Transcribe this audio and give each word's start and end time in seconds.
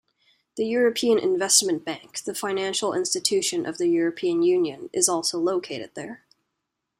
The 0.55 0.65
European 0.65 1.19
Investment 1.19 1.85
Bank-the 1.85 2.33
financial 2.33 2.91
institution 2.95 3.67
of 3.67 3.77
the 3.77 3.87
European 3.87 4.41
Union-is 4.41 5.07
also 5.07 5.37
located 5.37 5.91
there. 5.93 6.23